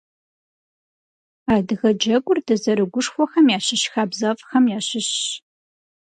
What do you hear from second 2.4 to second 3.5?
дызэрыгушхуэхэм